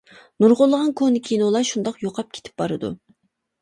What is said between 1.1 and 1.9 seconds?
كىنولار